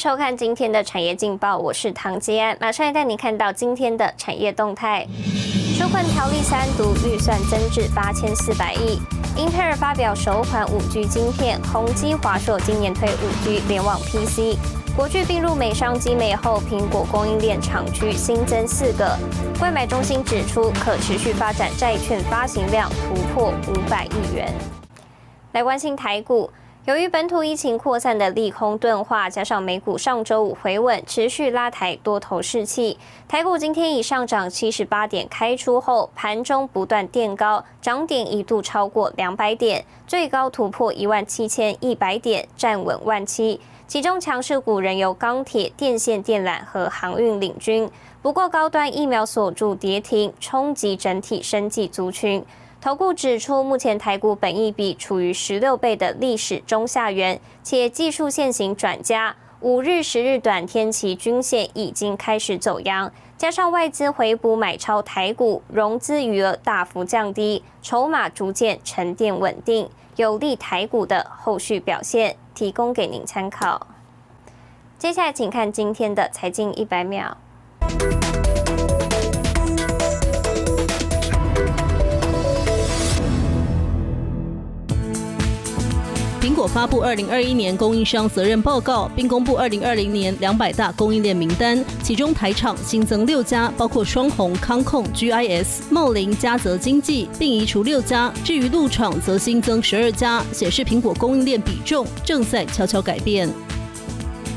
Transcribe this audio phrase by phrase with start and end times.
[0.00, 5.06] 收看今天的产业劲报，我是唐吉安，马上来带你看到今天的产业动态。
[5.74, 8.98] 纾困条例三读预算增至八千四百亿。
[9.36, 14.56] 英特尔发表首款五 G 晶片，宏基、华硕今年推五 G 联网 PC。
[14.96, 19.18] 国巨并入美商机美后，苹果供应链厂区新增四个。
[19.60, 24.50] 外买中心指出，可持续发展债券发行量突破五百亿元。
[25.52, 26.50] 来关心台股。
[26.86, 32.96] 由于本土疫情扩散的利空钝化，加上美股上周五回稳，持续拉抬多头士气。
[33.28, 43.60] 台股今天以上涨七十八点开出后，盘中不断垫高，涨点一度超过两百点，最高突破一万七千一百点，站稳万七。
[43.86, 47.90] 其中强势股仍由钢铁、电线电缆和航运领军，
[48.22, 52.42] 不过高端疫苗锁住跌停，冲击整体生技族群。
[52.80, 73.88] 投顾指出，目前台股本益比处于十六倍的历史中下缘，且技术线型转佳，五日、十日短天期均线已经开始走阳，加上外资回补买超台股，融资余额大幅降低，筹码逐渐沉淀稳定，有利台股的后续表现，提供给您参考。
[74.98, 77.36] 接下来，请看今天的财经一百秒。
[86.60, 98.30] 果发布二零二一年供应商责任报告，并公布二零二零年两百大供应链名单，其中台厂新增六家，包括双虹、康控、GIS、茂林、嘉泽经济，并移除六家。
[98.44, 103.48] 至于陆厂，则新增十二家，显示苹果供应链比重正在悄悄改变。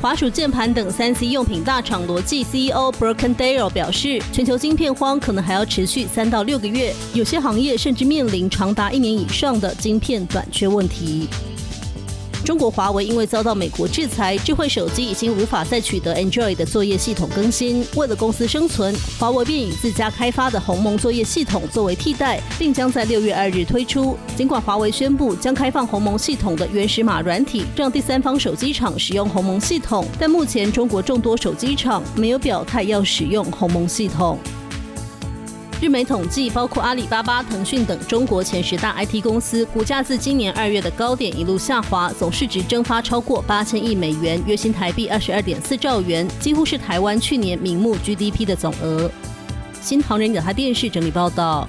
[0.00, 11.28] 华鼠键盘等三 C 用品大厂罗技 CEO Brokendale 表示，全球晶片荒可能还要持续三到六个月，有些行业甚至面临长达一年以上的晶片短缺问题。
[12.44, 17.86] 中国华为因为遭到美国制裁，智慧手机已经无法再取得 Android 的作业系统更新。
[17.94, 24.16] 为了公司生存，华为便以自家开发的鸿蒙作业系统作为替代，并将在六月二日推出。
[24.36, 34.36] 尽管华为宣布将开放鸿蒙系统的原始码软体，让第三方手机厂使用鸿蒙系统，但目前中国众多手机厂没有表态要使用鸿蒙系统。
[35.82, 49.10] 日媒统计，包括阿里巴巴、腾讯等中国前十大 IT 公司，股价自今年二月的高点一路下滑，总市值蒸发超过八千亿美元，约新台币二十二点四兆元，几乎是台湾去年名目 GDP 的总额。
[49.80, 51.68] 新唐人亚太电视整理报道。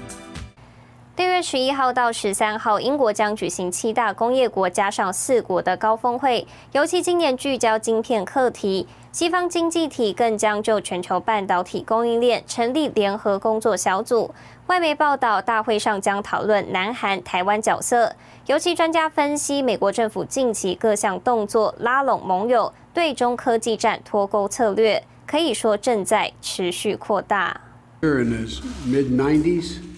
[1.16, 8.86] 六月十一号到十三号，英国将举行七大工业国加上四国的高峰会，尤其今年聚焦晶片课题。
[9.14, 14.34] 西方经济体更将就全球半导体供应链成立联合工作小组。
[14.66, 18.16] 外媒报道，大会上将讨论南韩、台湾角色。
[18.46, 27.60] 尤其专家分析，美国政府近期各项动作拉拢盟友，对中科技战脱钩策略，可以说正在持续扩大。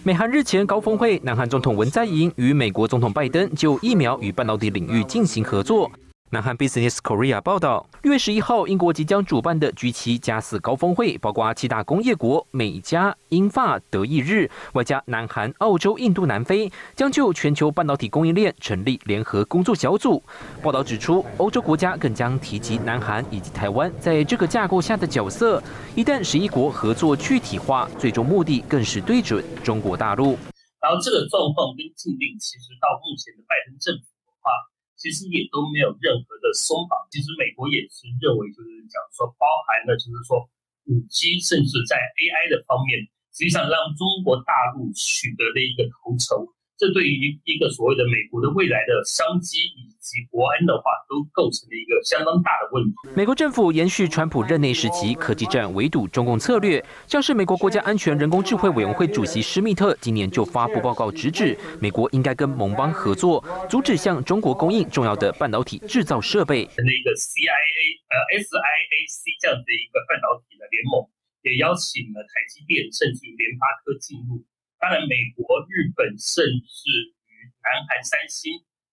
[0.05, 5.91] 美韩日前高峰会，南韩总统文在寅与美国总统拜登就疫苗与半导体领域进行合作。
[6.31, 20.21] 南韩 Business Korea 报道，六月十一号，英国即将主办的 G7 加四高峰会，包括七大工业国美加、英法、德意日，外加南韩、澳洲、印度、南非，将就全球半导体供应链成立联合工作小组。
[20.61, 25.63] 报道指出，欧洲国家更将提及南韩以及台湾在这个架构下的角色。
[25.95, 30.37] 一旦十一国合作具体化，最终目的更是对准中国大陆。
[30.81, 34.51] 然后，这个状况跟禁令，其实到目前的拜登政府的话。
[34.97, 36.97] 其实也都没有任何的松绑。
[37.13, 40.43] 其实美国也是认为，就是讲说，包含了就是说，
[40.89, 43.01] 五 G 甚至在 AI 的方面，
[43.33, 46.49] 实际上让中国大陆取得的一个头筹。
[46.77, 49.73] 这对于一个所谓的美国的未来的商机
[50.07, 52.95] 及国安的话，都构成了一个相当大的问题。
[53.17, 56.79] 美国政府延续川普任内时期科技战围堵中共策略，
[57.09, 66.63] 像是美国国家安全人工智慧委员会主席施密特今年就发布报告，直指美国应该跟盟邦合作，阻止向中国供应重要的半导体制造设备。
[66.79, 71.03] 那个 CIA 呃 SIAC 这样的一个半导体的联盟，
[71.43, 74.47] 也邀请了台积电甚至联发科进入。
[74.79, 75.43] 当然，美国、
[75.73, 76.93] 日本，甚至
[77.27, 77.33] 于
[77.65, 78.53] 南韩三星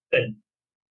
[0.09, 0.15] 等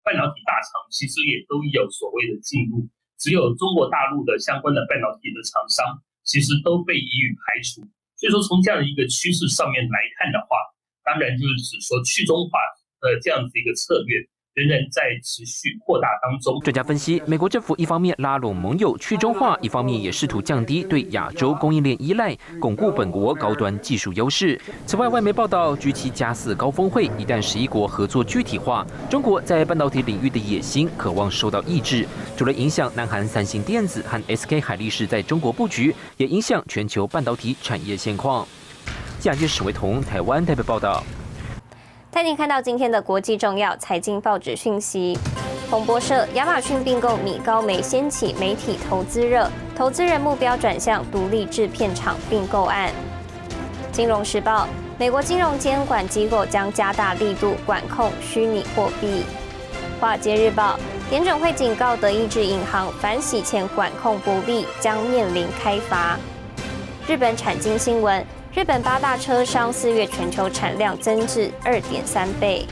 [0.03, 2.87] 半导体大厂，其实也都有所谓的进入。
[3.19, 7.81] 只有中国大陆的相关的半导体的厂商，其实都被予以排除。
[8.19, 10.59] 所以说，从这样的一个趋势上面来看的话，
[11.03, 12.59] 当然就是指说去中化
[13.01, 14.19] 的这样子一个策略，
[14.55, 16.61] 仍然在持续扩大当中。
[16.61, 24.61] 专家分析，美国政府一方面拉拢盟友去中化，一方面也试图降低对亚洲供应链依赖，巩固本国高端技术优势。
[24.87, 32.07] 此外，外媒报道，G7 加四高峰会一旦十一国合作具体化，中国在半导体领域的野心渴望受到抑制，
[32.37, 38.47] 除了影响南韩三星电子和 SK 海力士在中国布局，也影响全球半导体产业现况。
[39.23, 41.03] 亚军史维彤，台湾代表报道。
[42.13, 45.19] 带您看到今天的国际重要财经报纸讯息。
[45.71, 52.93] 彭博社：亚马逊并购米高梅掀起媒体投资热，投资人目标转向独立制片厂并购案。
[53.91, 54.69] 金融时报：
[54.99, 59.25] 美国金融监管机构将加大力度管控虚拟货币。
[59.99, 60.79] 华尔街日报：
[61.09, 66.19] 联准会警告德意志银行，反洗钱管控不力，将面临开罚。
[67.09, 68.23] 日本产经新闻。
[68.55, 72.67] 日本八大车商四月全球产量增至二点三倍。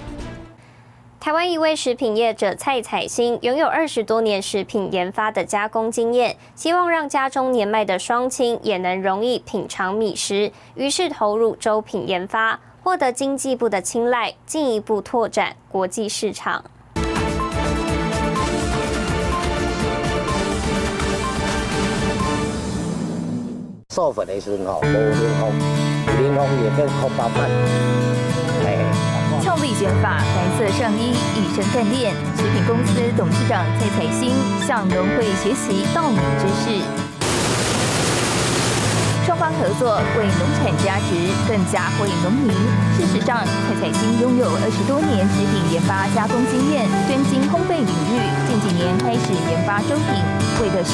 [1.18, 16.62] 台湾一位食品业者蔡彩欣拥有二十多年食品研发的加工经验，希望让家中年迈的双亲也能容易品尝米食，于是投入粥品研发，获得经济部的青睐，进一步拓展国际市场。
[23.92, 25.50] 授粉的时候，无冷风，
[26.06, 27.50] 冷风也变空包饭。
[29.42, 32.14] 俏丽卷发，白色上衣，一身干练。
[32.36, 34.30] 食品公司董事长蔡彩欣
[34.64, 36.99] 向农会学习稻米知识。
[39.40, 41.16] 方合作为农产加值，
[41.48, 42.52] 更加惠农民。
[42.94, 48.20] 事实上，蔡彩欣拥有二十多年食品研发加工经验，专精烘焙领域。
[48.46, 50.20] 近几年开始研发粥品，
[50.60, 50.92] 为的是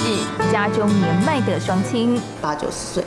[0.53, 2.23] 家中年迈的双亲。
[2.41, 3.05] 八九十岁，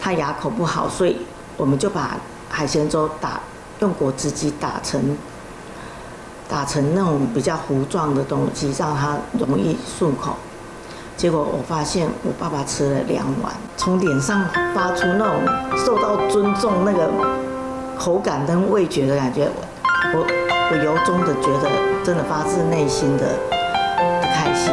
[0.00, 1.16] 他牙口不好，所以
[1.56, 2.16] 我们就把
[2.48, 3.40] 海鲜粥打
[3.80, 5.18] 用果汁机打成
[6.48, 10.36] 打成那种比较糊状的东西，让他容易顺口。
[11.20, 14.42] 结果我发现我爸爸吃了两碗，从脸上
[14.74, 17.10] 发出那种受到尊重、那个
[17.94, 19.46] 口感跟味觉的感觉，
[20.14, 20.26] 我
[20.72, 21.68] 我由衷的觉得，
[22.02, 23.36] 真的发自内心的
[24.32, 24.72] 开心。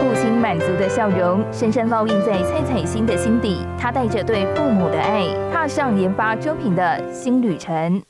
[0.00, 8.02] 父亲满足的笑容深深烙印在蔡彩欣的心底，他带着对父母的爱，踏上研发粥品的新旅程。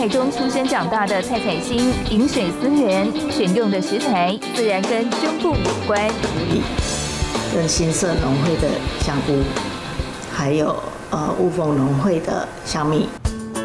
[0.00, 6.10] 台中出生长大的蔡彩欣，饮水思源，选用的食材自然跟胸部有关。
[7.54, 8.70] 跟新色农会的
[9.00, 9.34] 香菇，
[10.32, 10.74] 还有
[11.10, 13.10] 呃雾峰农会的香米。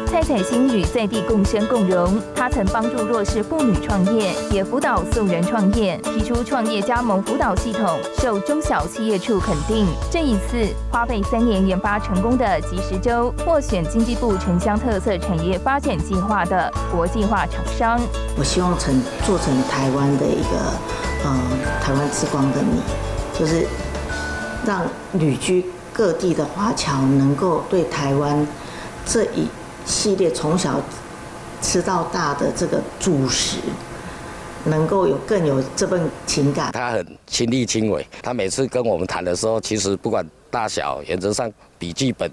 [0.06, 9.86] 蔡彩欣与在地共生共荣，她曾帮助弱势妇女创业，也辅导素人创业，提出创业加盟辅导系统，受中小企业处肯定。
[10.10, 18.00] 这一次花费三年研发成功的即时粥，获选经济部城乡特色产业发展计划的国际化厂商。
[18.38, 20.72] 我希望成做成台湾的一个
[21.26, 21.40] 嗯
[21.82, 22.80] 台湾之光的你，
[23.38, 23.66] 就是
[24.64, 24.82] 让
[25.12, 28.46] 旅居各地的华侨能够对台湾
[29.04, 29.46] 这一。
[29.86, 30.80] 系列从小
[31.62, 33.58] 吃到大的这个主食，
[34.64, 36.70] 能够有更有这份情感。
[36.72, 42.30] 他很亲力亲为，他每次跟我们谈的时候，其实不管大小，原则上笔记本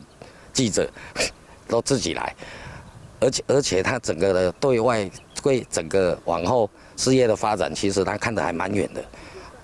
[0.51, 0.89] 记者
[1.69, 2.35] 都自己来，
[3.19, 5.09] 而且而且他整个的对外
[5.41, 9.01] 对整个往后事业的发展，其实他看得还蛮远的。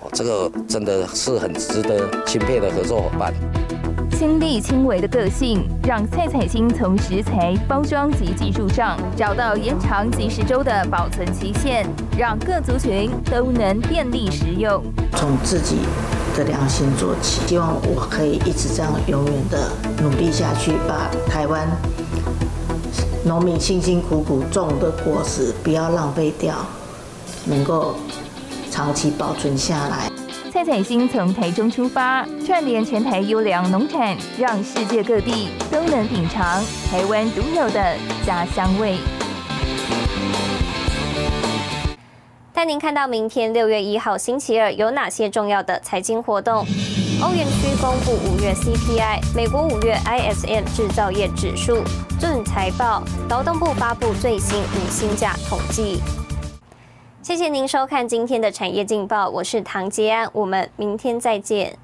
[0.02, 3.34] 哦，这个真的是很值得钦佩的合作伙伴。
[4.20, 14.84] 亲力亲为的个性，让蔡彩欣从食材、包装及技术上找到延长即食粥的保存期限，让各族群都能便利食用。
[15.14, 15.78] 从自己
[16.36, 21.66] 的良心做起，希望我可以一直这样永远的努力下去，把台湾
[23.24, 26.56] 农民辛辛苦苦种的果实不要浪费掉，
[27.46, 27.96] 能够
[28.70, 30.12] 长期保存下来。
[30.52, 38.98] 蔡彩欣从台中出发，串联全台优良农产，让世界各地都能品尝台湾独有的家乡味。
[42.52, 46.66] 带您看到明天六月一号星期二有哪些重要的财经活动：
[47.22, 51.84] 欧元区公布五月 CPI，美国五月 ISM 制造业指数，
[52.20, 56.02] 盾财报，劳动部发布最新五星价统计。
[57.30, 61.78] 谢谢您收看今天的产业劲报，我是唐杰安，我们明天再见。